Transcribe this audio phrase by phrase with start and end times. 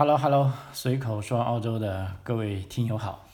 [0.00, 3.26] Hello Hello，随口说澳洲的各位听友好，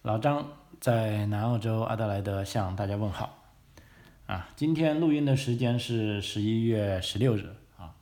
[0.00, 0.48] 老张
[0.80, 3.36] 在南澳洲阿德莱德向大家问好。
[4.26, 7.92] 啊，今天录音的时间是十一月十六日啊，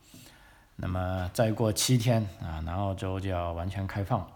[0.77, 4.27] 那么再过七天啊，南澳洲就要完全开放了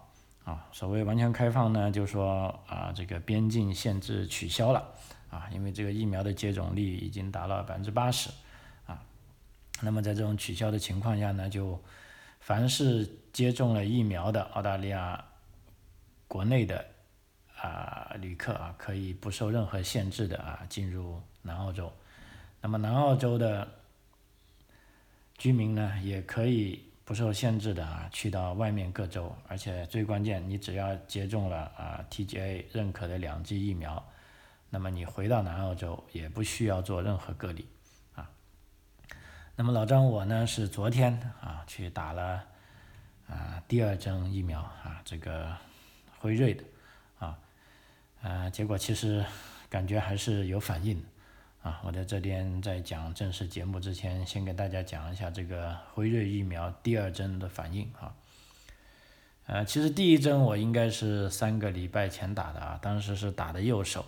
[0.44, 0.66] 啊。
[0.70, 4.84] 所谓完全开放呢，就说啊，这个边境限制取消了
[5.30, 8.28] 啊，因为这个疫苗的接种率已经达到百分之八十
[8.86, 9.00] 啊。
[9.80, 11.80] 那么在这种取消的情况下呢，就
[12.44, 15.24] 凡是接种了疫苗的澳大利亚
[16.28, 16.84] 国内的
[17.56, 21.90] 啊旅客啊，可以不受任何限制的啊进入南澳洲。
[22.60, 23.66] 那么南澳洲的
[25.38, 34.06] 居民呢，也可以不受限制的啊去到外面各州，而且最关键，你只要接种了啊 TGA 认可的两剂疫苗，
[34.68, 37.66] 那么你回到南澳洲也不需要做任何隔离。
[39.56, 42.42] 那么老张我呢是昨天啊去打了
[43.28, 45.56] 啊第二针疫苗啊这个
[46.18, 46.64] 辉瑞的
[47.20, 47.38] 啊
[48.20, 49.24] 呃结果其实
[49.68, 51.00] 感觉还是有反应
[51.62, 58.12] 啊我在这边在讲正式节目之前先给大家讲一下这个辉瑞疫苗第二针的反应啊
[59.46, 64.04] 呃其实第一针我应该是三个礼拜前打的啊当时是打的右手。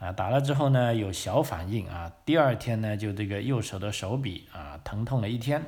[0.00, 5.62] 啊，打了之后呢，有小反应啊，第二天呢，就这个右手的手臂啊，疼痛了一天，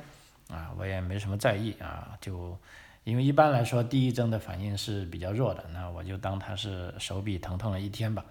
[0.49, 2.55] 啊，我也没什么在意啊，就
[3.03, 8.25] 因为一般来说第一针的反应是比较弱的，那我就当它是手臂疼痛了一天吧，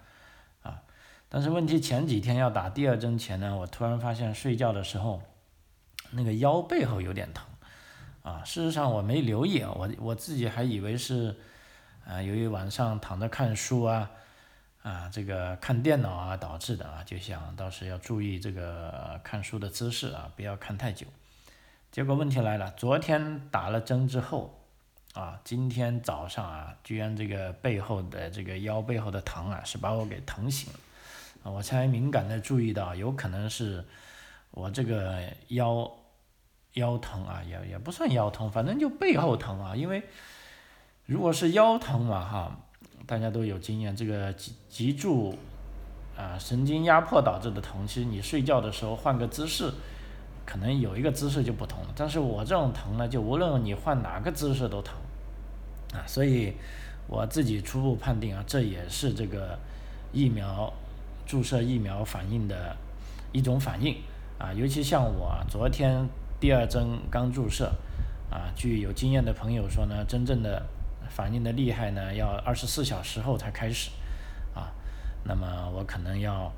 [0.63, 0.81] 啊，
[1.29, 5.23] 但是问题前几天要打第二针前呢，我突然发现睡觉的时候，
[6.13, 7.45] 那个腰背后有点疼，
[8.23, 11.35] 啊，事实上我没留意啊，我我自己还以为是，
[12.07, 14.09] 啊，由于晚上躺着看书啊。
[14.87, 21.09] 啊，这个看电脑啊导致的啊，就想到时要注意这个看书的姿势啊，不要看太久。
[21.91, 24.61] 结果问题来了，昨天打了针之后，
[25.15, 30.79] 啊，今天早上啊，居然这个背后的这个腰背后的疼啊，是把我给疼醒了。
[31.43, 33.85] 啊，我才敏感的注意到，有可能是
[34.53, 35.91] 我这个腰
[36.75, 40.05] 腰疼啊，也也不算腰疼，反正就背后疼啊，因为
[41.07, 42.61] 如果是腰疼嘛，哈。
[43.07, 45.39] 大家都有经验，这个脊脊柱
[46.17, 49.71] 啊神经压迫导致的疼，其实你睡觉的时候换个姿势，
[50.45, 51.89] 可能有一个姿势就不同了。
[51.95, 54.97] 但是我这种疼呢，就无论你换哪个姿势都疼
[55.95, 56.53] 啊，所以
[57.07, 59.57] 我自己初步判定啊，这也是这个
[60.13, 60.73] 疫苗
[61.25, 62.77] 注射疫苗反应的
[63.31, 63.97] 一种反应
[64.37, 64.53] 啊。
[64.53, 66.09] 尤其像我昨天
[66.41, 67.73] 第二针刚注射
[68.33, 70.61] 啊，据有经验的朋友说呢，真正的。
[71.11, 73.91] 反应的厉害呢，要二十四小时后才开始，
[74.55, 74.73] 啊，
[75.25, 76.53] 那么我可能要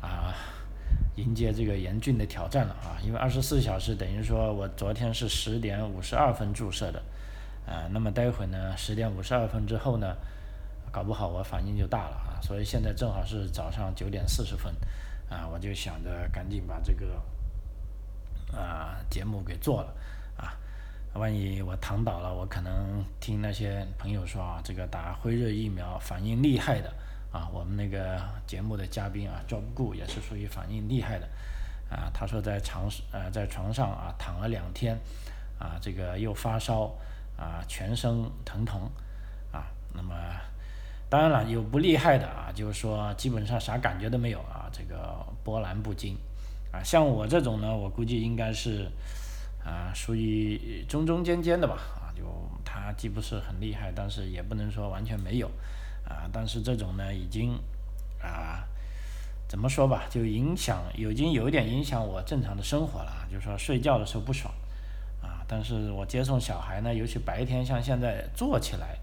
[0.00, 0.34] 啊
[1.16, 7.02] 迎接这个严峻的挑战了啊，因为二十四小时等于说我昨天是十点五十二分注射的，
[7.66, 10.16] 啊，那么待会呢十点五十二分之后呢，
[10.90, 14.74] 搞不好我反应就大了啊，所以现在正好是早上九点四十分，
[15.28, 17.22] 啊，我就想着赶紧把这个
[18.56, 19.94] 啊节目给做了。
[21.14, 26.88] 万一我躺倒了，我可能听那些朋友说啊，这个打辉瑞疫苗反应厉害的
[27.32, 31.28] 啊，我们那个节目的嘉宾啊，Job Gu 也是属于反应厉害的
[31.90, 32.08] 啊。
[32.14, 34.96] 他说在床呃在床上啊躺了两天
[35.58, 36.84] 啊，这个又发烧
[37.36, 38.80] 啊，全身疼痛
[39.52, 39.66] 啊。
[39.92, 40.14] 那么
[41.08, 46.16] 当然了，有不厉害的啊，就是说基本上啥感觉都没有啊，这个波澜不惊
[46.72, 46.80] 啊。
[46.84, 48.88] 像我这种呢，我估计应该是。
[49.64, 52.22] 啊，属于中中间间的吧，啊，就
[52.64, 55.50] 它既不是很厉害，但是也不能说完全没有，
[56.04, 57.60] 啊，但是这种呢，已经
[58.22, 58.66] 啊，
[59.48, 64.52] 怎么说吧，就影响，已经有一点影响我正常的生活了，就是说睡觉的时候不爽，
[65.22, 68.98] 啊，但是我接送小孩呢，尤其白天像现在坐起来，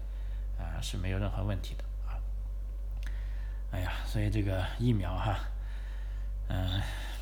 [0.58, 2.18] 啊，是没有任何问题的，啊，
[3.70, 5.38] 哎呀，所以这个疫苗哈，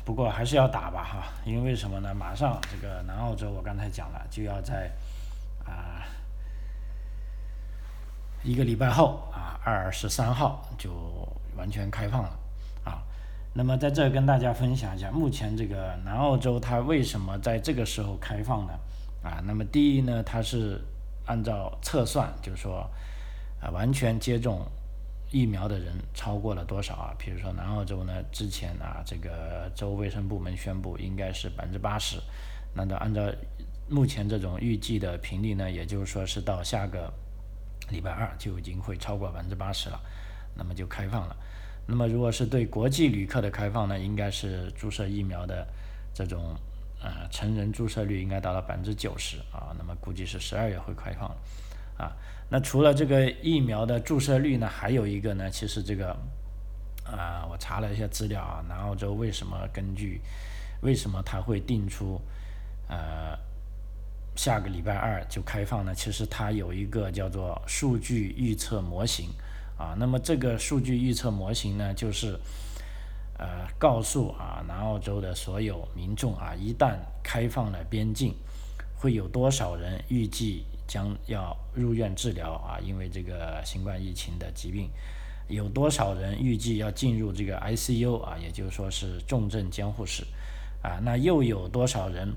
[0.07, 2.15] 不过还是要打吧哈，因为什么呢？
[2.15, 4.89] 马上这个南澳洲我刚才讲了，就要在
[5.65, 6.07] 啊
[8.41, 10.93] 一个礼拜后啊二十三号就
[11.57, 12.29] 完全开放了
[12.85, 13.03] 啊。
[13.53, 18.71] 那么在这跟大家分享一下，目前这个南澳洲它为什么在这个时候开放呢？
[19.21, 20.79] 啊，那么第一呢，它是
[21.25, 22.89] 按照测算，就是说
[23.59, 24.65] 啊完全接种。
[25.29, 27.15] 疫苗的人超过了多少啊？
[27.19, 32.17] 比如说南澳洲呢，之前啊，这个州卫生部门宣布应该是百分之八十，
[32.73, 33.21] 那按照
[33.89, 37.11] 目前这种预计的频率呢，也就是说是到下个
[37.89, 39.99] 礼拜二就已经会超过百分之八十了，
[40.55, 41.35] 那么就开放了。
[41.85, 45.67] 那么如果是对国际旅客的开放呢，应该是注射疫苗的
[46.13, 46.55] 这种
[47.01, 51.29] 呃成人注射率应该达到百分之九十啊，那么估计是十二月会开放
[51.97, 52.15] 啊。
[52.49, 56.15] 那除了这个疫苗的注射率呢，还有一个呢，其实这个
[57.03, 60.21] 啊，我查了一些资料啊，南澳洲为什么根据
[60.81, 62.21] 为什么它会定出
[62.87, 63.37] 呃
[64.35, 65.93] 下个礼拜二就开放呢？
[65.93, 69.29] 其实它有一个叫做数据预测模型
[69.77, 69.93] 啊。
[69.99, 72.39] 那么这个数据预测模型呢，就是
[73.37, 78.33] 呃告诉啊南澳洲的所有民众啊，一旦开放了边境，
[78.95, 80.63] 会有多少人预计。
[80.87, 84.89] 将要入院治疗啊，因为这个新冠疫情的疾病，
[85.47, 90.25] 有多少人预计要进入这个 ICU 啊，也就是说是重症监护室
[90.81, 92.33] 啊，那又有多少人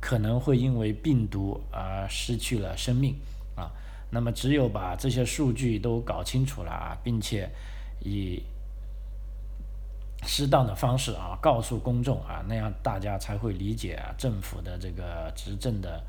[0.00, 3.16] 可能会因为病毒而失去了生命
[3.56, 3.70] 啊？
[4.10, 7.48] 那么只有把这些数据都搞清楚了啊，并且
[8.00, 8.42] 以
[10.26, 16.02] 适当的方式啊告诉公众啊，那样大家才会理解啊政府的这个执政的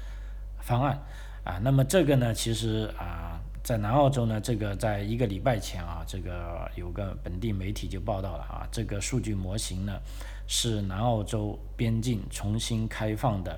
[0.59, 0.99] 方案。
[1.43, 9.99] 啊，那么这个呢，其实啊，在南澳洲呢，这个在一个礼拜前啊，这个有个本地媒体就报道了啊，这个数据模型呢，
[10.47, 13.57] 是南澳洲边境重新开放的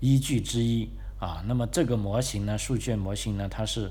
[0.00, 0.88] 依据之一
[1.18, 1.42] 啊。
[1.46, 3.90] 那么这个模型呢，数据模型呢，它是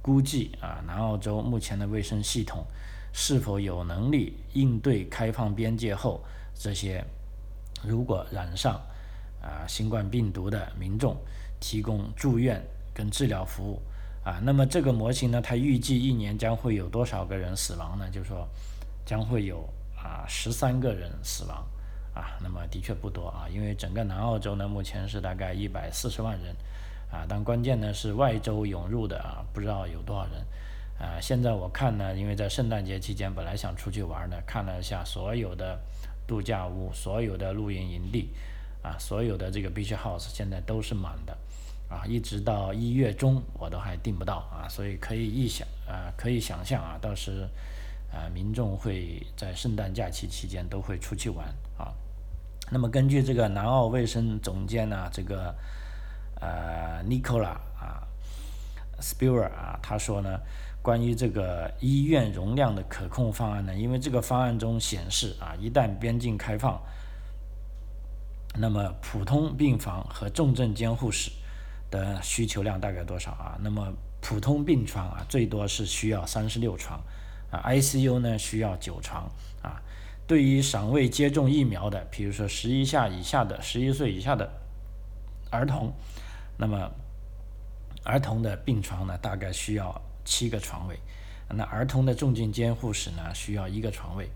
[0.00, 2.64] 估计啊，南澳洲目前的卫生系统
[3.12, 6.22] 是否有能力应对开放边界后
[6.54, 7.04] 这些
[7.82, 8.80] 如果染上
[9.42, 11.14] 啊新冠病毒的民众。
[11.60, 12.60] 提供住院
[12.92, 13.80] 跟治疗服务
[14.24, 18.10] 啊，那么这个模型呢，它预计一年将会有多少个人死亡呢？
[18.10, 18.48] 就是说
[19.06, 21.64] 将会有啊十三个人死亡
[22.14, 26.54] 啊，那么的确不多啊，因为整个南澳洲呢目前是大概一百四十万人
[27.10, 30.32] 啊，但关键呢是外州涌入的啊，不知道有多少人
[30.98, 31.20] 啊。
[31.20, 35.78] 现在我看呢，因为在圣诞节期间本来想出去玩的，看了一下所有的
[36.26, 38.28] 度假屋、所有的露营营地
[38.82, 41.36] 啊、所有的这个 beach house 现在都是满的。
[41.90, 47.48] 啊，一直到一月中我都还订不到啊，所以可以臆想啊，可以想象啊，到时
[48.12, 51.92] 啊，民众会在圣诞假期期间都会出去玩啊。
[52.70, 55.52] 那么根据这个南澳卫生总监呢，这个
[56.40, 58.06] 呃 Nicola 啊
[59.00, 60.38] Spur 啊，他说呢，
[60.80, 66.80] 关于这个医院容量的可控方案呢，因为这个方案中显示啊，一旦边境开放，
[68.54, 71.32] 那么普通病房和重症监护室。
[71.90, 73.58] 的需求量大概多少啊？
[73.60, 77.00] 那么普通病床啊，最多是需要三十六床，
[77.50, 79.30] 啊，ICU 呢需要九床
[79.62, 79.80] 啊。
[80.26, 84.48] 对于尚未接种疫苗的，比如说十一下以下的、十一岁以下的
[85.50, 85.92] 儿童，
[86.56, 86.90] 那么
[88.04, 90.98] 儿童的病床呢，大概需要七个床位。
[91.48, 94.28] 那儿童的重症监护室呢，需要一个床位。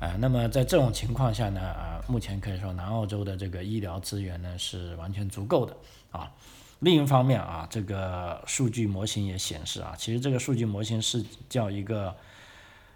[0.00, 5.76] 啊，那么在这种情况下呢，啊，目前可以说南澳洲的这个医疗资源呢是完全足够的
[6.10, 6.30] 啊。
[6.80, 12.14] 另一方面啊，这个数据模型也显示啊，其实这个数据模型是叫一个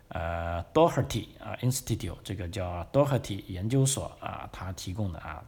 [0.08, 5.42] 呃 Doherty 啊 Institute，这个叫 Doherty 研究所啊，它提供的啊，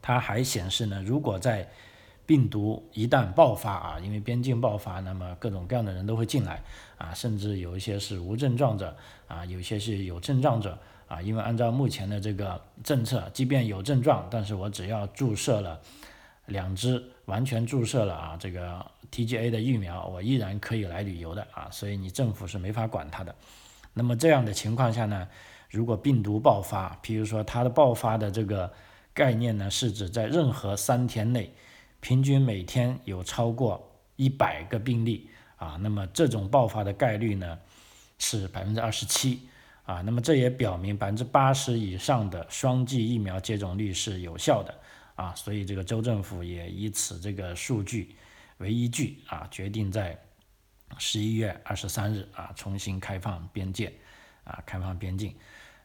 [0.00, 1.68] 它还显示呢，如果在
[2.24, 6.62] 病毒一旦爆发啊，因为边境爆发，那么各种各样的人都会进来
[6.96, 8.96] 啊，甚至有一些是无症状者
[9.26, 15.78] 啊，有些是有症状者啊，因为按照目前的这个政策，即便有症状，但是我只要注射了。
[16.48, 23.34] 两支完全注射了啊，这个 TGA 的疫苗，我依然可以来旅游的啊，所以你政府是没法管它的。
[23.94, 25.28] 那么这样的情况下呢，
[25.70, 28.72] 如果病毒爆发，譬如说它的爆发的这个
[29.14, 31.52] 概念呢，是指在任何三天内，
[32.00, 37.58] 平均每天有超过一百个病例啊，那么这种爆发的概率呢
[38.18, 39.48] 是百分之二十七
[39.84, 44.74] 啊，那么这也表明百分之八十以上的双剂疫苗接种率是有效的。
[45.18, 48.14] 啊，所以这个州政府也以此这个数据
[48.58, 50.16] 为依据啊，决定在
[50.96, 53.92] 十一月二十三日啊重新开放边界
[54.44, 55.34] 啊，开放边境。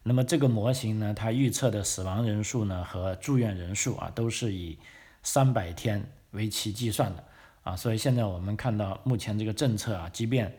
[0.04, 4.78] 那么这个模型呢，它预测的死亡人数呢和住院人数啊都是以
[5.24, 7.24] 三百天为期计算的
[7.64, 10.56] 啊，所以现在我们看到目前这个政策啊，即便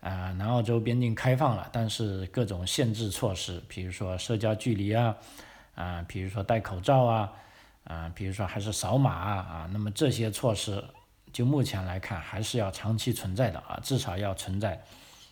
[0.00, 5.16] 啊南澳洲边境开放了，但是各种限制措施，比如说社交距离啊
[5.74, 7.32] 啊，比如说戴口罩啊。
[7.84, 10.82] 啊，比如说还是扫码啊啊，那么这些措施
[11.34, 14.82] 就目前来看还是要长期存在的啊，至少要存在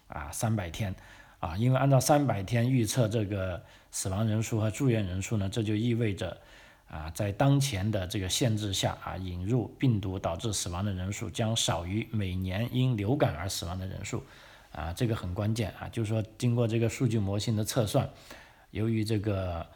[0.07, 0.95] 啊三百天
[1.41, 6.37] 啊，因为按照三百天预测这个死亡人数和住院人数呢，这就意味着
[6.89, 14.23] 啊在当前的这个限制下啊，引入病毒导致死亡的人数将少于每年因流感而死亡的人数
[14.73, 18.11] 啊，这个很关键啊，就是说经过这个数据模型的测算，
[18.73, 19.67] 由于这个。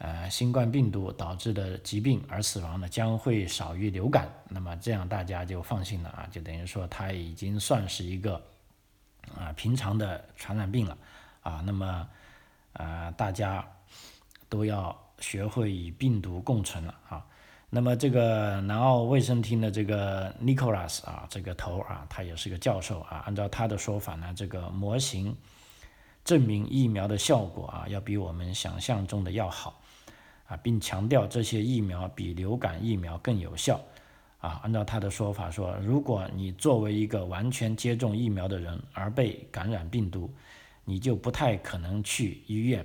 [0.00, 8.42] 呃新冠病毒导致的疾病而死亡呢将会少于流感，那么这样大家就放心了啊，就等于说它已经算是一个
[9.36, 10.96] 啊平常的传染病了
[11.42, 12.08] 啊，那么
[12.72, 13.62] 啊大家
[14.48, 17.26] 都要学会与病毒共存了啊。
[17.72, 23.22] 那么这个南澳卫生厅的这个 Nicholas 啊，这个头啊，他也是个教授啊。
[23.26, 25.36] 按照他的说法呢，这个模型
[26.24, 29.80] 证明疫苗的效果啊，要比我们想象中的要好
[30.50, 33.80] 啊，并强调这些疫苗比流感疫苗更有效
[34.40, 34.60] 啊。
[34.64, 40.28] 按照他的说法说，如果你作为一个完全接种疫苗的人而被感染病毒，
[40.84, 42.84] 你就不太可能去医院，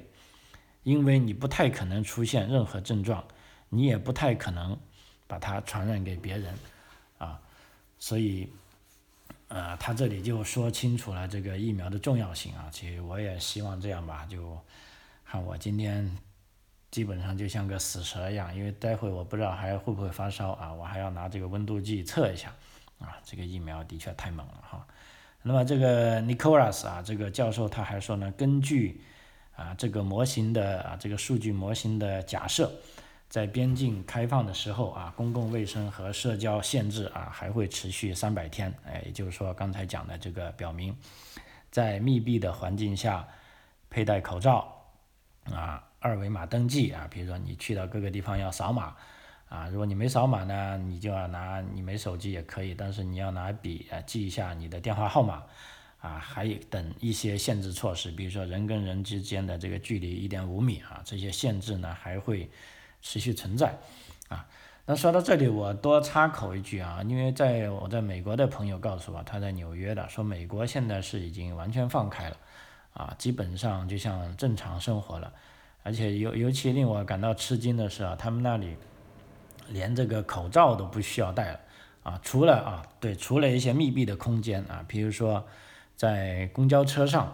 [0.84, 3.22] 因为你不太可能出现任何症状。
[3.68, 4.78] 你也不太可能
[5.28, 6.54] 把它传染给别人，
[7.18, 7.42] 啊，
[7.98, 8.48] 所以，
[9.48, 12.70] 呃，他这里就说清楚了这个疫苗的重要性啊。
[12.72, 14.58] 其实我也希望这样吧，就
[15.26, 16.10] 看我今天
[16.96, 22.54] 基本上就像个死蛇一样，因为待会我不知道还会不会发烧啊，我还要拿这个温度计测一下，
[23.00, 24.88] 啊，这个疫苗的确太猛了哈。
[25.42, 29.02] 那么这个 Nicolas 啊，这个教授他还说呢，根据
[29.58, 32.72] 啊这个模型的啊这个数据模型的假设。
[33.28, 40.96] 在边境开放的时候啊，公共卫生和社交限制啊还会持续三百天，哎，也就是说刚才讲的这个表明，
[41.70, 43.28] 在密闭的环境下
[43.90, 44.74] 佩戴口罩
[45.52, 48.96] 啊，二维码登记啊，比如说你去到各个地方要扫码
[49.50, 55.42] 啊，如果你没扫码呢，你就要拿你没手机也可以，但是你要拿笔啊记一下你的电话号码
[56.00, 62.48] 啊，还有等一些限制措施，比如说人跟人之间的这个距离一点五米啊，这些限制呢还会。
[63.08, 63.78] 持续存在，
[64.30, 64.48] 啊，
[64.84, 72.38] 那说到这里，我多插口一句啊，因为在我在美国的朋友告诉我，他在纽约的，说美国现在是已经完全放开了，
[72.96, 75.32] 啊，基本上就像正常生活了，
[75.86, 78.76] 而且尤尤其令我感到吃惊的是啊，他们那里
[79.70, 81.60] 连这个口罩都不需要戴了，
[82.04, 85.46] 啊，除了啊，对，除了一些密闭的空间啊，比如说
[85.96, 87.34] 在公交车上，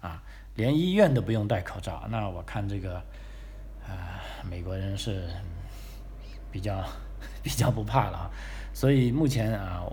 [0.00, 0.22] 啊，
[0.54, 3.02] 连医院都不用戴口罩，那我看这个。
[3.88, 4.18] 啊，
[4.50, 5.28] 美国人是
[6.50, 6.84] 比较
[7.40, 8.30] 比较不怕了啊，
[8.74, 9.84] 所以目前啊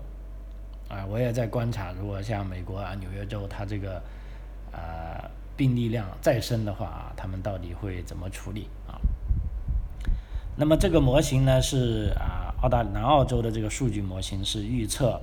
[0.89, 4.01] 啊，我也在观察，如果像美国啊纽约州，它这个
[4.71, 8.99] 啊病例量再升的话啊，他们到底会怎么处理啊？
[10.55, 15.19] 那么这个模型呢是啊澳大南澳洲的这个数据模型是预测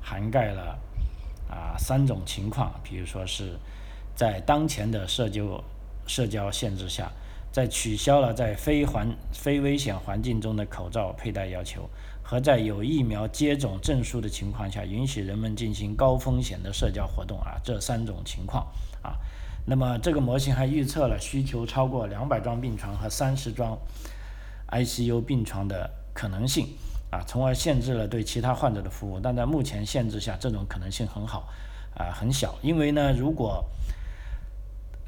[0.00, 0.78] 涵盖了
[1.48, 3.58] 啊三种情况，比如说是
[4.14, 5.62] 在当前的社交
[6.06, 7.10] 社交限制下。
[7.52, 11.86] 在取消了在非环非危险环境中的口罩佩戴要求，
[12.22, 18.66] 和在有疫苗接种证书的情况下允许人们进行高风险的社交活动啊，这三种情况
[19.02, 19.18] 啊，
[19.64, 23.78] 那么这个模型还预测了需求超过两百张病床和三十张
[24.68, 26.66] ICU 病床的可能性
[27.10, 29.20] 啊，从而限制了对其他患者的服务。
[29.20, 31.48] 但在目前限制下，这种可能性很好
[31.94, 33.64] 啊，很小，因为呢，如果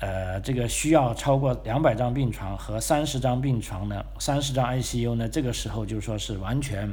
[0.00, 6.88] 呃，这个需要超过两百张病床和三十张病床呢，三十张 ICU 呢，这个时候就说是完全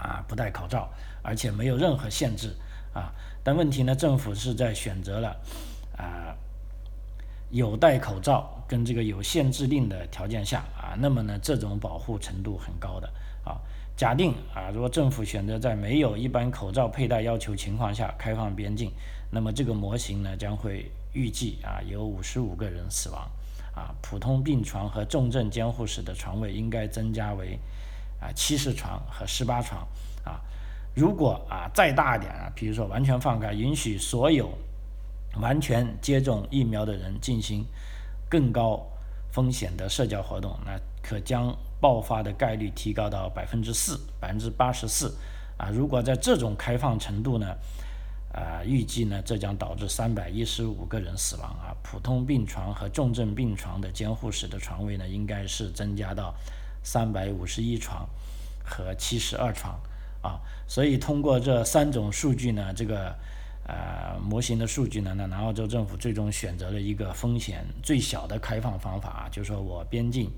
[0.00, 0.88] 啊不戴口罩，
[1.22, 2.54] 而且没有任何限制
[2.94, 3.12] 啊。
[3.44, 5.36] 但问题呢，政府是在选择了
[5.96, 6.34] 啊
[7.50, 13.08] 有戴口罩跟这个有限制令的条件下啊，那么呢，这种保护程度很高的
[13.44, 13.56] 啊。
[13.96, 18.92] 假定啊，如果政府选择在没有一般口罩佩戴要求情况下开放边境，
[19.30, 20.90] 那么这个模型呢将会。
[21.16, 23.26] 预计啊有五十五个人死亡，
[23.74, 27.58] 啊普通病床和重症监护室的床位应该增加为
[28.20, 29.80] 啊七十床和十八床，
[30.24, 30.38] 啊
[30.94, 34.52] 如果啊再大一点啊，比如说完全放开，允许所有
[35.40, 37.64] 完全接种疫苗的人进行
[38.28, 38.86] 更高
[39.30, 45.14] 风险的社交活动，那可将爆发的概率提高到百分之四百分之八十四，
[45.56, 47.54] 啊如果在这种开放程度呢？
[48.32, 51.72] 啊，预计呢，这将导致三百一十五个人死亡啊。
[51.82, 56.34] 普通病床和重症病床的监护室的床位呢，应该是增加到
[56.82, 58.06] 三百五十一床
[58.62, 59.80] 和七十二床
[60.20, 60.38] 啊。
[60.68, 63.16] 所以通过这三种数据呢，这个
[63.66, 70.30] 呃模型的数据呢，那南澳洲政府最终选择了一个风险最小的开放方法啊，就是说我边境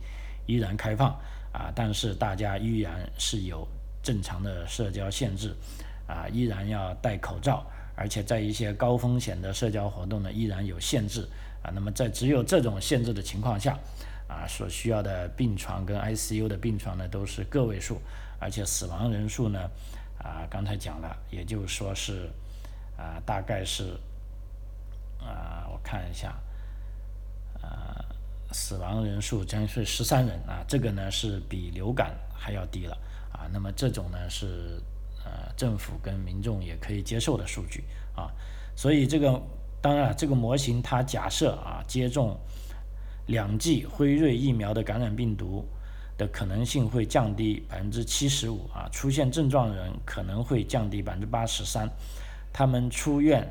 [0.46, 1.10] 依然开放
[1.52, 3.66] 啊，但是大家依然是有
[4.02, 5.54] 正常的社交限制
[6.06, 7.66] 啊，依然要戴口罩。
[8.00, 11.28] 而且在一些高风险的社交活动呢，依然有限制
[11.64, 11.72] 啊。
[11.74, 13.76] 那么在只有这种限制的情况下，
[14.28, 18.00] 啊，所需要的病床跟 ICU 的病床呢都是个位数，
[18.38, 19.68] 而且死亡人数呢，
[20.16, 22.30] 啊，刚才讲了，也就是说是，
[22.98, 23.98] 啊，大概是，
[25.20, 26.36] 啊，我看一下，
[27.62, 28.04] 啊，
[28.52, 32.98] 死亡人数将是十三人啊，这个呢是比流感还要低了
[33.32, 33.48] 啊。
[33.52, 34.82] 那么这种呢是
[35.24, 37.84] 呃政府跟民众也可以接受的数据
[38.16, 38.32] 啊。
[38.74, 39.40] 所以这个
[39.80, 42.36] 当然这个模型它假设啊接种
[43.26, 45.64] 两剂辉瑞疫苗的感染病毒
[46.16, 51.88] 的可能性会降低百分之七十五啊，出现症状的人可能会降低百分之八十三，
[52.58, 53.48] 他们出院。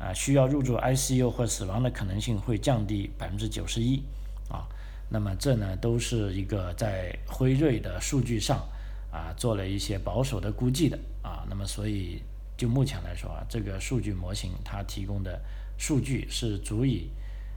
[0.00, 4.00] 啊，需要入住 ICU 或死亡的可能性会降低百分之九十一，
[4.48, 4.62] 啊，
[5.10, 8.64] 那么这呢都是一个在辉瑞的数据上
[9.10, 12.22] 啊做了一些保守的估计的啊，那么所以
[12.56, 15.36] 就目前来说啊，这个数据模型它提供的
[15.76, 17.10] 数据是足以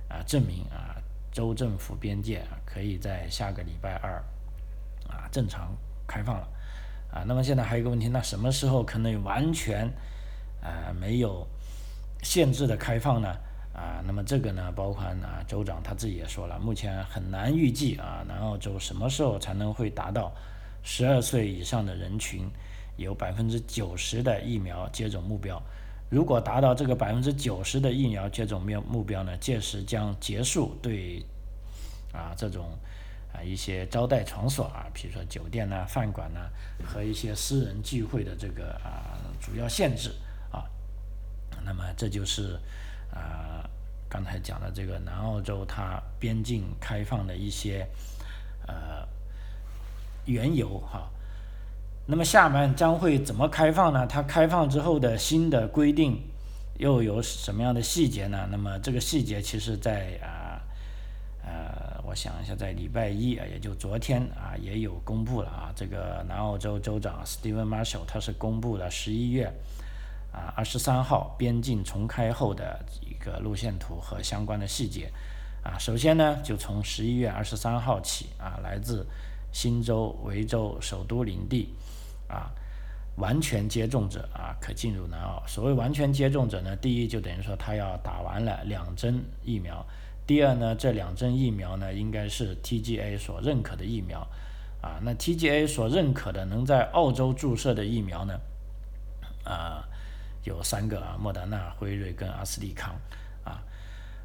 [0.10, 0.98] 啊证明啊
[1.32, 4.14] 州政府边界可以在下个礼拜二
[5.08, 6.48] 啊正常开放了
[7.14, 9.88] 啊，那么现在还有一个问题，那什么时候可能完全
[10.62, 11.48] 啊没有？
[12.24, 13.28] 限制的开放呢？
[13.74, 20.32] 啊，那么这个呢，包括呢，州长他自己也说了，目前很难预计啊，南澳洲什么时候才能会达到
[20.84, 22.48] 十二岁以上的人群
[22.96, 25.60] 有百分之九十的疫苗接种目标。
[26.12, 31.26] 如果达到这个百分之九十的疫苗接种目目标呢，届时将结束对
[32.14, 32.78] 啊这种
[33.34, 36.42] 啊一些招待场所啊，比如说酒店呐、饭馆呐
[36.86, 40.12] 和一些私人聚会的这个啊主要限制。
[41.66, 42.60] 那么这就是
[43.14, 43.64] 啊
[44.10, 47.88] 刚才讲的这个南澳洲它边境开放的一些
[48.68, 49.08] 呃
[50.26, 51.10] 缘由哈。
[52.08, 54.06] 那么下面将会怎么开放呢？
[54.08, 56.20] 它开放之后的新的规定
[56.78, 58.48] 又有什么样的细节呢？
[58.52, 60.60] 那么这个细节其实在啊
[61.46, 65.72] 呃我想一下，在礼拜一啊，也就昨天啊也有公布了啊。
[65.76, 69.50] 这个南澳洲州长 Steven Marshall 他是公布了十一月。
[70.32, 75.12] 啊，二十三号边境重开后的一个路线图和相关的细节。
[75.64, 79.06] 啊，首先呢，就从十一月二十三号起，啊，来自
[79.52, 81.70] 新州、维州首都领地，
[82.28, 82.50] 啊，
[83.18, 85.44] 完全接种者啊，可进入南澳。
[85.46, 89.86] 所谓完全接种者呢，第一就等于说他要打完了两针疫苗，
[90.26, 94.28] 第二呢，这两针疫苗呢，应该是 TGA 所认可的疫苗。
[94.82, 98.40] 啊，那 TGA 所认可的能在澳洲注射的疫苗呢，
[99.44, 99.88] 啊。
[100.44, 102.96] 有三个啊，莫德纳、辉瑞跟阿斯利康，
[103.44, 103.62] 啊，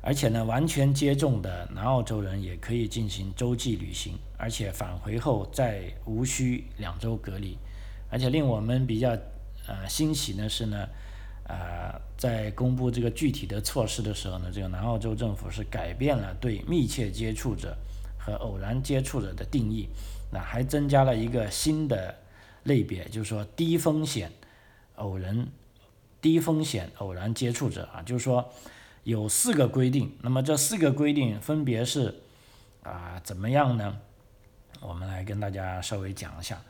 [0.01, 7.59] 而且呢，完全接种的南澳洲人也可以进行洲际旅行，而且返回后再无需两周隔离。
[8.09, 9.11] 而且令我们比较
[9.67, 10.89] 呃欣喜的是呢，
[11.49, 17.77] 呃，在公布这个具体的措施的时候呢，这个南澳洲政府是改变了对密切接触者
[18.17, 19.89] 和偶然接触者的定义，
[20.33, 22.15] 那还增加了一个新的
[22.63, 24.33] 类别，就是说低风险
[24.95, 25.47] 偶然。
[26.21, 28.53] 低风险偶然接触者啊，就是说
[29.05, 32.23] 有四个规定，那么这四个规定分别是
[32.83, 33.99] 啊怎么样呢？
[34.81, 36.61] 我们来跟大家稍微讲一下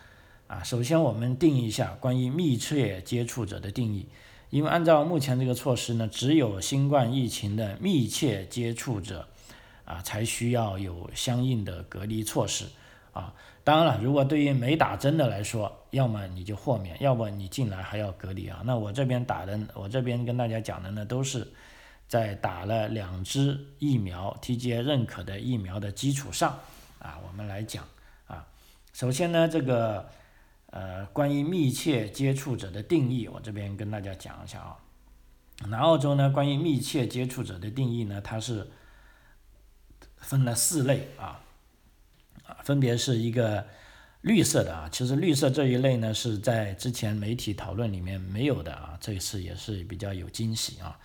[0.46, 0.62] 啊。
[0.62, 4.06] 首先我们定一下关于密切接触者的定义，
[4.50, 9.26] 因为按照目前这个措施呢，只有新冠疫情的密切接触者
[9.84, 12.66] 啊才需要有相应的隔离措施
[13.16, 13.32] 啊。
[13.64, 18.62] 当然了，如果对于没打针的来说，要么你就豁免，要么你进来还要隔离啊。
[18.64, 21.52] 那我这边打的，我这边跟大家讲的呢，都是
[22.06, 26.56] 在打了两支疫苗 TGA 认可的疫苗的基础上
[27.00, 27.82] 啊，我们来讲
[28.28, 28.46] 啊。
[28.92, 30.08] 首先呢，这个
[30.70, 34.76] 呃关于密切接触者的定义，我这边跟大家讲一下啊。
[35.68, 38.70] 那澳洲呢，关于密切接触者的定义呢，它是
[40.18, 41.40] 分了四类啊。
[42.46, 43.64] 啊，分别是一个
[44.22, 50.98] 绿色的啊，其实绿色这一类呢是在之前媒体讨论里面没有的啊，这一次也是比较有惊喜啊。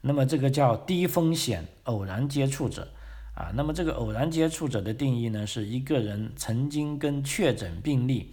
[0.00, 2.88] 那么这个叫低风险偶然接触者
[3.34, 8.32] 啊，那么这个偶然接触者的定义呢，是一个人曾经跟确诊病例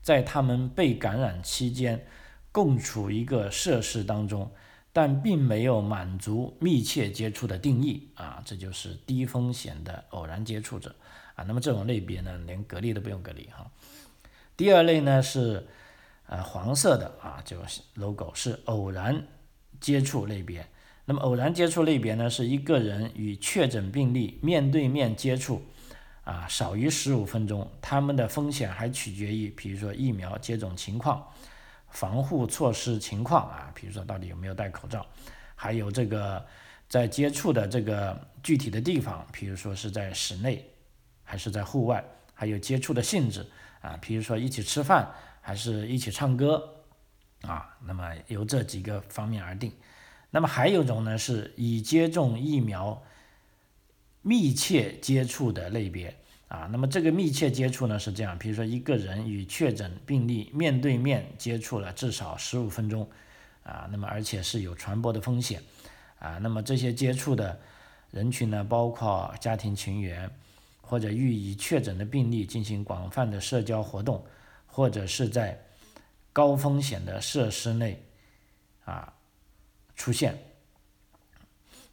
[0.00, 2.04] 在他们被感染期间
[2.50, 4.50] 共处一个设施当中，
[4.92, 10.94] 但并没有满足密切接触的定义啊，这就是低风险的偶然接触者。
[11.34, 13.70] 啊，那么这种类别呢，连隔离都不用隔离哈。
[14.56, 15.66] 第二类呢是，
[16.26, 19.26] 呃，黄色的啊，就是 logo 是偶然
[19.80, 20.66] 接触类别。
[21.04, 25.62] 那么偶然接触类别呢，是一个人与确诊病例面对面接触，
[26.24, 31.26] 啊，少于十五分钟，他们的风险还取决于，比如说疫苗接种情况、
[31.88, 35.04] 防护措施情况啊，比如说到底有没有戴口罩，
[35.56, 36.44] 还有这个
[36.88, 40.64] 在接触的这个具体的地方，比如说是在室内。
[41.32, 43.46] 还是在户外，还有接触的性质
[43.80, 46.74] 啊，比如说一起吃饭，还是一起唱歌
[47.40, 49.72] 啊，那么由这几个方面而定。
[50.30, 53.02] 那么还有一种呢，是已接种疫苗
[54.20, 56.14] 密切接触的类别
[56.48, 56.68] 啊。
[56.70, 63.08] 那么这个密切接触呢是这样，比如说一个人与确诊病例面对面接触了至少十五分钟
[63.62, 65.62] 啊，那么而且是有传播的风险
[66.18, 66.36] 啊。
[66.42, 67.58] 那么这些接触的
[68.10, 70.30] 人群呢，包括家庭成员
[70.82, 74.22] 或者与已确诊的病例进行广泛的社交活动，
[74.66, 75.58] 或者是在
[76.32, 78.04] 高风险的设施内
[78.84, 79.14] 啊
[79.96, 80.38] 出现。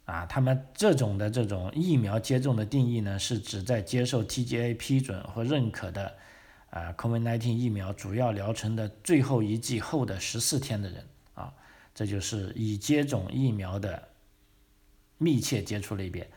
[0.04, 6.12] 啊，他们这种的这种疫苗接种的定义呢，是指在接受 TGA 批准和认可的
[6.70, 11.54] 啊 COVID-19 疫苗主要疗程的最后一剂后的十四天的人啊，
[11.94, 14.08] 这就是已接种疫苗的
[15.16, 16.28] 密切接触类别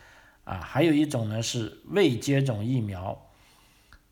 [0.44, 0.58] 啊。
[0.60, 3.20] 还有一种呢是未接种疫苗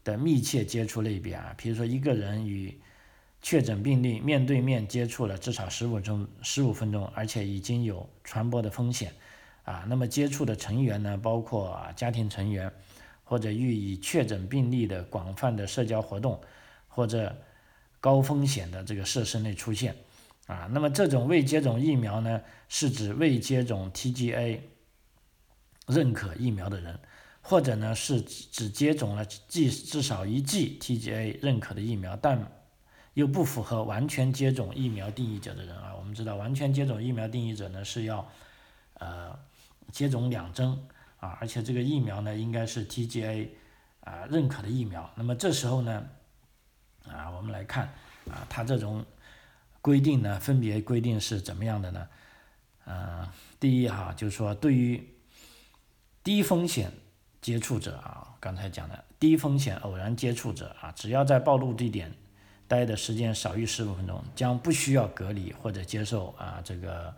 [0.03, 2.79] 的密切接触类别啊，比如说一个人与
[3.41, 9.11] 确诊病例面对面接触了至少十五钟十五分钟，而且已经有传播的风险。
[9.63, 12.71] 啊，那么接触的成员呢，包括啊家庭成员，
[13.23, 16.41] 或者遇已确诊病例的广泛的社交活动，
[16.87, 17.35] 或者
[17.99, 19.95] 高风险的这个设施内出现。
[20.47, 24.59] 啊，那么这种未接种疫苗呢，是指未接种 TGA
[25.87, 26.99] 认可疫苗的人，
[27.41, 32.51] 或者呢是只接种了剂至少一剂 TGA 认可的疫苗，但
[33.13, 35.95] 又不符合完全接种疫苗定义者的人啊。
[35.95, 38.29] 我们知道，完全接种疫苗定义者呢是要，
[38.95, 39.37] 呃。
[39.91, 40.87] 接种两针
[41.19, 43.49] 啊，而且这个疫苗呢应该是 TGA
[43.99, 45.11] 啊认可的疫苗。
[45.15, 46.07] 那么这时候呢，
[47.05, 47.87] 啊我们来看
[48.29, 49.05] 啊，它这种
[49.81, 52.07] 规定呢分别规定是怎么样的呢？
[52.85, 53.27] 嗯，
[53.59, 55.05] 第一哈就是说对于
[56.23, 56.91] 低风险
[57.41, 62.11] 接触者啊，刚才讲的低风险偶然接触者啊，只要在暴露地点
[62.67, 67.13] 待的时间少于十五分钟，将不需要隔离或者接受啊这个。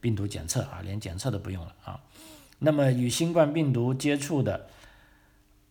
[0.00, 2.00] 病毒检测啊，连检测都不用了啊。
[2.60, 4.68] 那么与新冠病毒接触的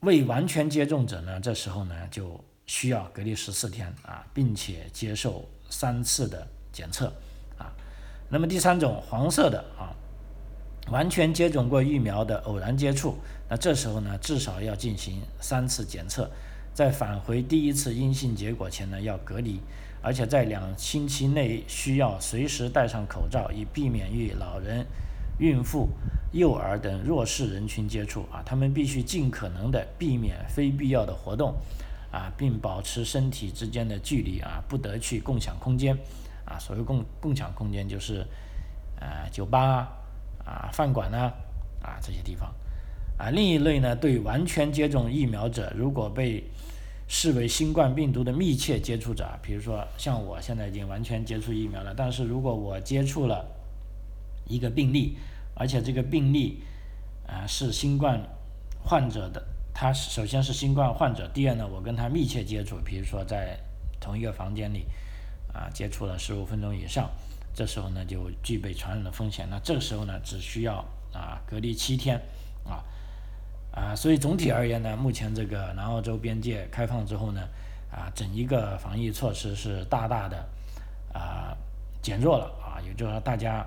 [0.01, 7.07] 未完全接种者呢，这时候呢就需要隔离十四天啊，并且接受三次的检测
[7.57, 7.71] 啊。
[8.27, 9.95] 那么第三种黄色的啊，
[10.89, 13.17] 完全接种过疫苗的偶然接触，
[13.49, 16.29] 那这时候呢至少要进行三次检测，
[16.73, 19.59] 在返回第一次阴性结果前呢要隔离。
[19.99, 24.85] 而且在两星期内需要随时戴上口罩，以避免与老人、
[25.39, 25.89] 孕妇、
[26.31, 28.41] 幼儿等弱势人群接触啊。
[28.45, 31.55] 他们必须尽可能的避免非必要的活动
[32.11, 35.97] 啊，并保持身体之间的距离啊，不得去共享空间
[36.45, 36.57] 啊。
[36.59, 38.25] 所谓共共享空间就是
[39.01, 39.91] 呃酒吧
[40.47, 41.33] 啊、饭馆呐
[41.81, 42.53] 啊这些地方
[43.17, 43.29] 啊。
[43.29, 46.43] 另一类呢，对完全接种疫苗者，如果被
[47.09, 53.45] 视为新冠病毒的密切接触者，比如说像我现在已经完全接触疫苗了，但是如果我接触了
[54.45, 55.17] 一个病例，
[55.53, 56.63] 而且这个病例
[57.27, 58.21] 啊是新冠
[58.83, 63.57] 患者的，他首先是新冠患者，第二呢我跟他密切接触，比如说在
[63.99, 64.85] 同一个房间里
[65.53, 67.09] 啊接触了十五分钟以上，
[67.57, 70.75] 这时候呢就具备传染的风险，那这个时候呢只需要
[71.11, 72.21] 啊隔离七天
[72.63, 72.83] 啊。
[73.71, 77.41] 啊，所以总体而言呢，目前这个南澳洲边界开放之后呢，
[77.91, 80.37] 啊，整一个防疫措施是大大的
[81.11, 81.57] 啊
[81.99, 83.65] 减弱了啊，也就是说大家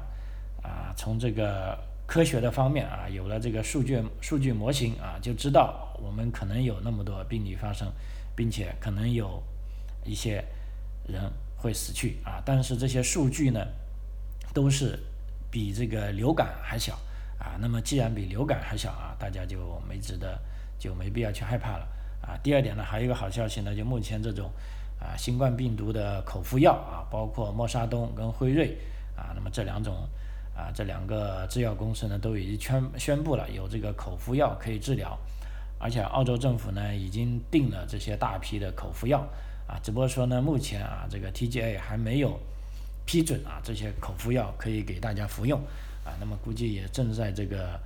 [0.62, 1.76] 啊从这个
[2.06, 7.92] 科学的方面啊有了这个数据数据模型啊，就知道我们可能有那么多病例发生，
[8.36, 9.42] 并且可能有
[10.04, 10.44] 一些
[11.08, 11.20] 人
[11.60, 13.60] 会死去啊，但是这些数据呢
[14.54, 14.98] 都是
[15.50, 16.98] 比这个流感还小。
[17.38, 20.38] 啊，那么既然比流感还小啊，大家就没值得，
[20.78, 21.88] 就没必要去害怕了
[22.20, 22.36] 啊。
[22.42, 24.50] 第二点呢，还有一个好消息呢，就目前这种
[25.00, 28.76] 啊新冠病毒的口服药啊，包括默沙东跟辉瑞
[29.16, 30.06] 啊，那么这两种
[30.54, 35.18] 啊这两个制药公司呢都已经宣宣布了有这个口服药可以治疗，
[35.78, 39.26] 而且澳洲政府呢已经定了这些大批的口服药
[39.70, 42.36] 啊，只不过说呢目前啊这个 TGA 还没有
[43.06, 45.60] 批准啊这些口服药可以给大家服用。
[46.02, 47.78] 啊，那么估计也正在这个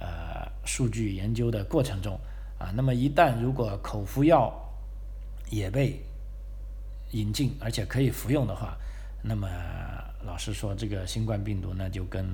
[0.00, 2.18] 呃数据研究的过程中
[2.58, 2.72] 啊。
[2.74, 4.50] 那么一旦如果口服药
[5.50, 6.02] 也被
[7.10, 8.74] 引进，而且可以服用的话，
[9.22, 9.46] 那么
[10.24, 12.26] 老实说，这个新冠病毒呢就跟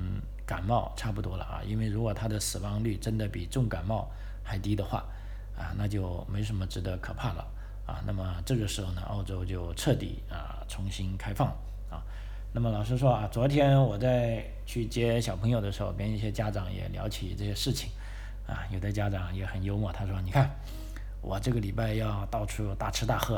[0.45, 1.61] 感冒差不多了啊。
[1.67, 4.09] 因为如果它的死亡率真的比重感冒
[4.41, 5.03] 还低的话
[5.57, 7.45] 啊，那就没什么值得可怕了
[7.89, 8.03] 啊。
[8.05, 11.47] 那么这个时候呢，澳洲就彻底啊重新开放
[11.89, 12.03] 啊。
[12.53, 17.89] 那么老实说啊，昨天我在去接小朋友的时候，跟一些家长也聊起这些事情，
[18.47, 20.49] 啊，有的家长也很幽默，他说：“你看，
[21.21, 23.37] 我这个礼拜要到处大吃大喝，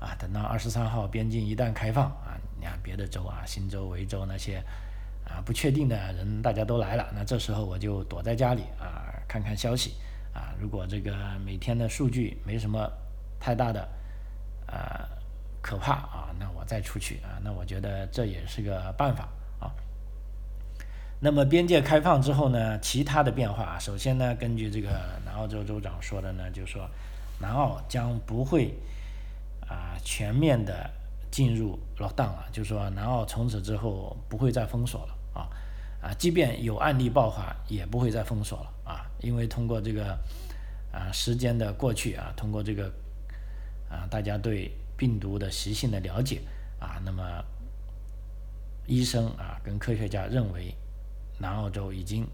[0.00, 4.62] 啊，等到二十三号边境一旦开放，啊，你看别的州啊，新州、维州那些，
[5.24, 9.94] 啊，不确定的人大家都来了，那这时候我就躲在家里啊，看看消息
[10.32, 10.54] 啊。
[10.60, 12.88] 如果这个每天的数据没什么
[13.44, 13.86] 太大的
[14.66, 15.06] 呃
[15.60, 19.28] 可怕啊，那我再出去啊，那我觉得这也是个办法
[19.60, 19.70] 啊。
[21.20, 24.88] 那么边界开放之后呢，其他的变化，首先呢，根据这个
[25.26, 26.88] 南澳洲州长说的呢，就是说
[27.38, 28.74] 南澳将不会
[29.68, 30.90] 啊全面的
[31.30, 35.48] 进入 lockdown 啊，就是说南澳从此之后不会再封锁了啊
[36.00, 40.18] 啊，即便有案例爆发，也不会再封锁了啊，因为通过这个
[40.90, 42.90] 啊时间的过去啊，通过这个
[43.94, 46.40] 啊大家对病毒的习性的了解
[46.80, 47.22] 啊，那么
[48.86, 50.74] 医生啊跟科学家认为。
[51.36, 52.24] 南澳洲已经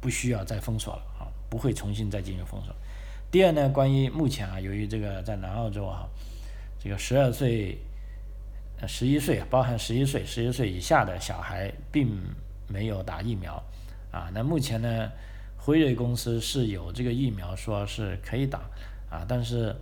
[0.00, 2.74] 不需要再封锁了啊，不会重新再进入封锁。
[3.30, 6.08] 第二呢，关于目前啊，由于这个在南澳洲啊，
[6.80, 7.76] 这个十二岁、
[8.88, 12.08] 十一岁，包含十一岁、十一岁以下的小孩并
[12.66, 13.62] 没有打疫苗
[14.10, 14.30] 啊。
[14.32, 15.12] 那目前呢，
[15.58, 18.60] 辉瑞公司是有这个疫苗，说是可以打
[19.10, 19.76] 啊，但是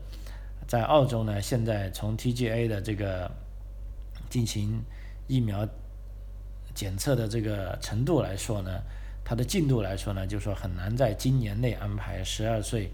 [0.66, 3.30] 在澳洲呢，现在从 TGA 的这个
[4.28, 4.82] 进行
[5.26, 5.68] 疫苗。
[6.74, 8.80] 检测的这个程度来说呢，
[9.22, 12.90] 它的进度来说呢，就说很难在今年内安排十二岁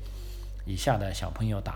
[0.66, 1.74] 以下的小朋友打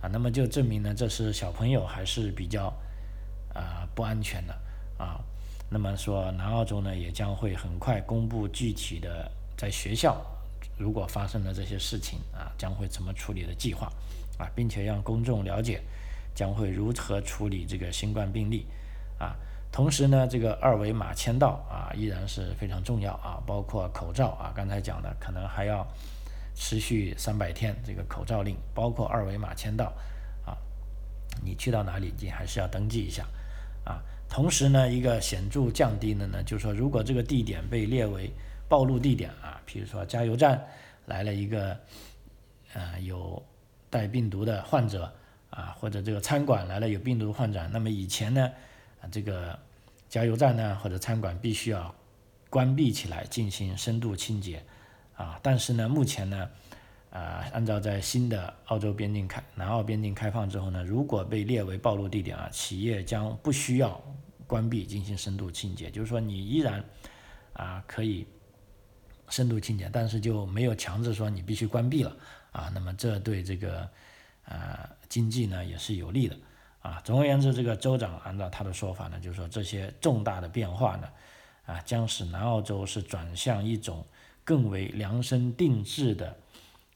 [0.00, 2.72] 啊，那么就证明呢，这是小朋友还是比较
[3.52, 4.54] 啊不安全的
[4.96, 5.20] 啊。
[5.68, 10.24] 那么说南澳洲呢，也将会很快公布具体的在学校
[10.78, 13.92] 如果发生了这些事情啊，将会怎么处理的计划
[14.40, 15.82] 啊，并且让公众了解
[16.34, 18.66] 将会如何处理这个新冠病例
[19.18, 19.36] 啊。
[19.70, 25.86] 同时呢，这个二维码签到啊，依然是非常重要啊，包括口罩啊，刚才讲的可能还要
[26.56, 29.92] 持续三百天这个口罩令，包括二维码签到
[30.44, 30.56] 啊，
[31.44, 33.24] 你去到哪里你还是要登记一下
[33.84, 34.02] 啊。
[34.28, 38.32] 同时呢，一个显著降低的呢，就是说如果这个地点被列为
[38.68, 40.66] 暴露地点啊，比如说加油站
[41.06, 41.78] 来了一个
[42.74, 43.40] 呃有
[43.90, 45.12] 带病毒的患者
[45.50, 48.50] 啊，或者这个餐馆来了有病毒患者，那么以前呢。
[49.02, 49.58] 啊，这个
[50.10, 51.94] 加油站呢或者餐馆必须要
[52.50, 54.62] 关闭起来进行深度清洁
[55.14, 55.40] 啊。
[55.42, 56.50] 但是呢，目前呢，
[57.10, 63.98] 啊，按照在新的澳洲边境开南澳边境开放之后呢，如果被列为暴露地点啊，企业将不需要
[64.46, 66.84] 关闭进行深度清洁，就是说你依然
[67.54, 68.26] 啊可以
[69.30, 72.14] 深度清洁，但是就没有强制说你必须关闭了
[72.52, 72.70] 啊。
[72.74, 73.88] 那么这对这个
[74.44, 76.36] 啊经济呢也是有利的。
[76.82, 81.06] 啊，总而言之，这个州长按照他的说法呢，就是说这些重大的变化呢，
[81.66, 84.02] 啊，将使南澳洲是转向一种
[84.44, 86.34] 更为量身定制的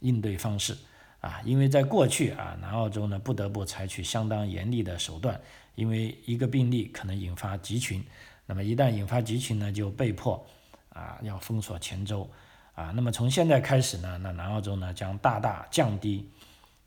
[0.00, 0.74] 应对方式
[1.20, 5.38] 啊，因为在过去啊，南澳洲呢不得不采取相当严厉的手段，
[5.74, 8.02] 因为一个病例可能引发集群，
[8.46, 10.46] 那么一旦引发集群呢，就被迫
[10.94, 12.26] 啊要封锁全州
[12.74, 16.30] 啊，那么从现在开始呢，那南澳洲呢将大大降低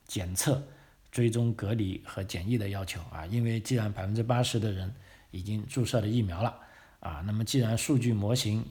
[0.06, 0.62] 检测。
[1.10, 4.94] 追踪隔离和检疫的要求啊，因为既然百分之八十的人
[5.32, 6.54] 已经注射了疫苗了
[7.00, 8.64] 啊，那么既然数据模型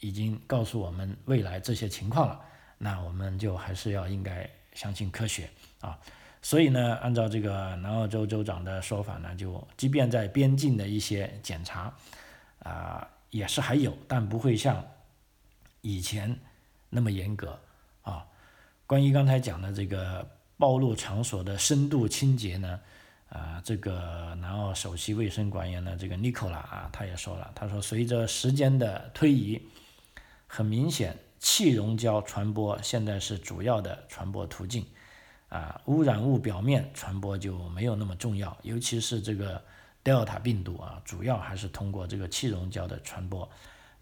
[0.00, 2.40] 已经告诉我们未来这些情况了，
[2.78, 5.98] 那我们就还是要应该相信科学啊。
[6.40, 11.92] 所以呢，按照这个南澳洲州长的说法呢，就即便在边境的一些检查
[12.60, 14.82] 啊，也是还有，但不会像
[15.84, 16.36] 以前
[16.90, 17.60] 那么严格
[18.02, 18.26] 啊。
[18.88, 20.28] 关于刚才讲的这个。
[20.56, 22.80] 暴露场所的深度清洁呢？
[23.28, 29.60] 啊，这个南澳首席卫生官员呢，这个尼科拉啊，他也说了，他说随着时间的推移，
[30.46, 34.86] 很明显，气溶胶传播现在是主要的传播途径，
[35.48, 39.60] 啊，污染物表面传播就没有那么重要，尤其是这个
[40.04, 43.50] 德尔塔病毒啊，主要还是通过这个气溶胶的传播，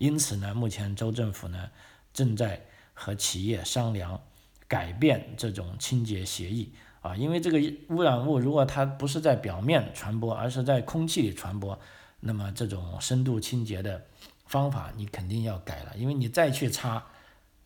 [0.02, 1.70] 因此呢，目前州政府呢
[2.12, 2.60] 正在
[2.92, 4.20] 和企业商量。
[4.68, 7.58] 改变这种清洁协议啊，因为这个
[7.90, 11.78] 污染物如果它不是在表面传播，而是在空气里传播，
[12.20, 14.02] 那么这种深度清洁的
[14.46, 17.04] 方法你肯定要改了，因为你再去擦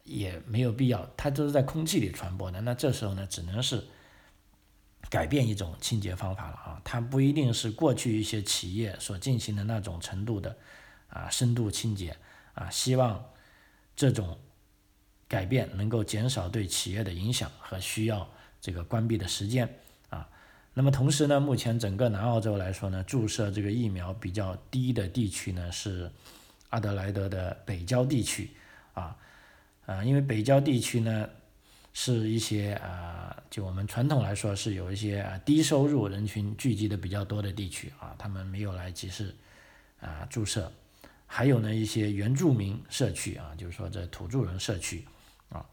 [0.03, 2.61] 也没有必要，它都是在空气里传播的。
[2.62, 3.85] 那这时候呢，只能是
[5.09, 10.57] 改变一种清洁方法了啊，它不一定是过去一些企业所进行的那种程度的
[11.09, 12.16] 啊深度清洁
[12.57, 13.25] 啊，希望
[13.95, 14.37] 这种。
[15.29, 19.69] 改变能够减少对企业的影响和需要这个关闭的时间
[20.09, 20.29] 啊。
[20.73, 26.09] 那么同时呢，目前整个南澳洲来说呢，注射这个疫苗比较低的地区呢是
[26.71, 28.51] 阿德莱德的北郊地区
[28.95, 29.16] 啊
[29.85, 31.29] 啊，因为北郊地区呢
[31.92, 39.35] 是一些啊，就我们传统来说是有一些啊低收入人群聚集的比较多的地区啊，他们没有来及时
[40.01, 40.71] 啊注射，
[41.27, 45.07] 还有呢一些原住民社区啊，就是说这土著人社区
[45.49, 45.67] 啊。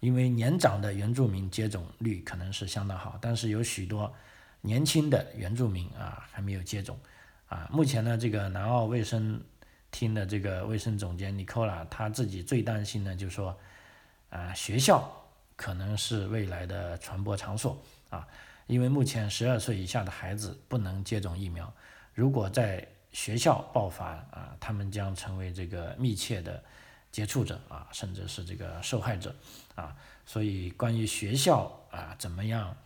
[0.00, 4.14] 因为年长的原住民接种率可能是相当好，但是有许多
[4.60, 6.98] 年轻的原住民啊还没有接种
[7.48, 7.68] 啊。
[7.72, 9.42] 目前呢，这个南澳卫生
[9.90, 13.58] 厅的这个卫生总监尼科拉他自己最担心的就是说
[14.28, 15.10] 啊学校
[15.56, 18.26] 可能是未来的传播场所啊，
[18.66, 21.70] 因为目前十二岁以下的孩子不能接种疫苗，
[22.14, 26.62] 如果在学校爆发啊，他们将成为这个密切的
[27.10, 29.34] 接触者啊，甚至是这个受害者
[29.74, 29.96] 啊。
[30.24, 32.76] 所以，关于学校啊怎么样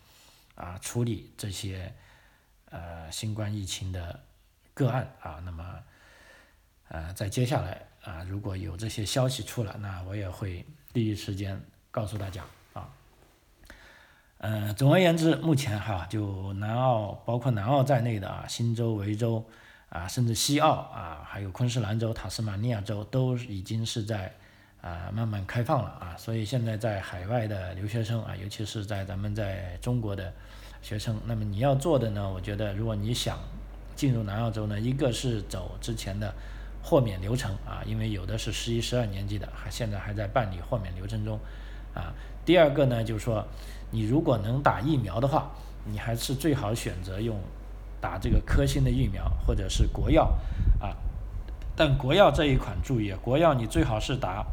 [0.54, 1.94] 啊处理这些
[2.70, 4.18] 呃新冠疫情的
[4.72, 5.82] 个案啊，那么
[6.88, 12.88] 呃在接下来啊如果有这些消息出来，那我也会第一时间告诉大家啊。
[14.38, 19.46] 呃，总而言之，目前哈就南澳包括南澳在内的啊新州、维州。
[19.94, 24.34] 啊，甚至西澳啊，还有昆士兰州、塔斯马尼亚州都已经是在
[24.80, 30.32] 啊慢慢开放了啊，所以现在在海外的留学生啊，尤其是在咱们在中国的
[30.82, 33.38] 学生，那么你要做的呢，我觉得如果你想
[33.94, 36.34] 进入南澳洲呢，一个是走之前的
[36.82, 41.38] 豁免流程啊，因为有的是十一、十二年级的，还现在还在办理豁免流程中
[41.94, 42.12] 啊。
[42.44, 43.46] 第二个呢，就是说
[43.92, 45.52] 你如果能打疫苗的话，
[45.84, 47.40] 你还是最好选择用。
[48.04, 50.24] 打这个科兴的疫苗或者是国药
[50.78, 50.94] 啊，
[51.74, 54.44] 但国药这一款注意，国药你最好是打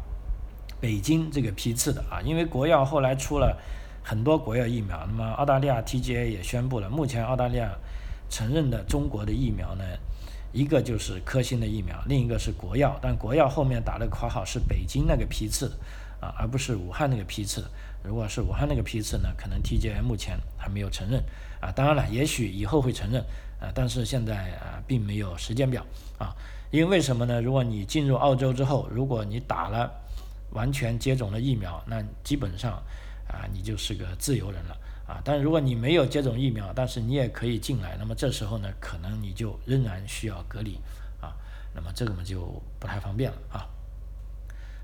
[0.80, 3.60] 北京这个批次的啊，因为国药后来出了
[4.02, 7.68] 很多国药疫苗，那么澳大利亚 TGA 也宣布了，目前澳大利亚
[8.30, 9.84] 承认的中国的疫苗呢，
[10.50, 15.70] 一个就是科兴的疫苗，另一个是国药，但国药后面打的括号是北京那个批次
[16.22, 17.66] 啊，而不是武汉那个批次。
[18.02, 21.22] 如果是武汉那个批次呢，可能 TGA 目前还没有承认
[21.62, 21.72] 啊。
[21.72, 23.22] 当然了，也许以后会承认
[23.58, 25.82] 啊，但是现在啊并没有时间表
[26.18, 26.36] 啊。
[26.70, 27.40] 因为为什么呢？
[27.40, 29.90] 如果你进入澳洲之后，如果你打了
[30.50, 32.72] 完全接种了疫苗，那基本上
[33.26, 35.22] 啊你就是个自由人了啊。
[35.24, 40.78] 但如果你没有接种疫苗，但是你也可以进来，那么这时候呢，可能你就仍然需要隔离
[41.22, 41.32] 啊。
[41.74, 43.66] 那么这个嘛就不太方便了啊。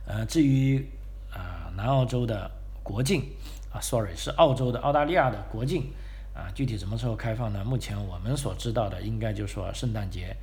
[0.06, 0.88] 呃，至于
[1.30, 2.50] 啊南澳洲的。
[2.80, 3.22] 国境
[3.70, 5.92] 啊，sorry，是澳洲的澳大利亚的国境
[6.38, 7.64] 啊，具体什么时候开放呢？
[7.64, 10.36] 目前我们所知道的，应该就是说圣诞节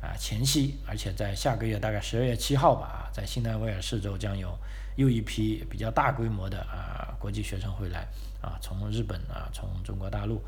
[0.00, 4.56] 啊前夕，而且在下个月大概十二月七号吧，在新南威尔士州将有
[4.94, 8.06] 又一批比较大规模的啊国际学生回来
[8.40, 10.40] 啊，从日本啊，从中国大陆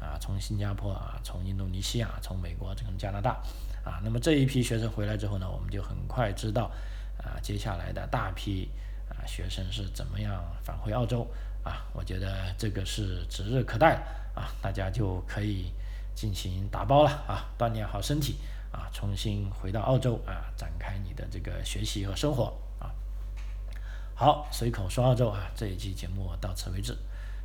[0.00, 3.40] 啊，从新加坡啊，从印度尼西亚，从美国，从加拿大
[3.84, 6.72] 啊，那么这一批学生回来之后呢，我们就很快知道
[7.18, 8.68] 啊接下来的大批。
[9.10, 11.26] 啊，学生是怎么样返回澳洲
[11.64, 11.84] 啊？
[11.92, 14.00] 我觉得这个是指日可待
[14.34, 15.72] 啊，大家就可以
[16.14, 18.36] 进行打包了啊，锻炼好身体
[18.70, 22.90] 啊，重新回到澳洲啊，展开你的这个学习和生活啊。
[24.14, 26.96] 好，随口说澳洲啊，这一期节目到此为止，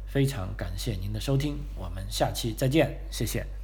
[0.06, 3.55] 非常感谢您的收听，我们下期再见，谢谢。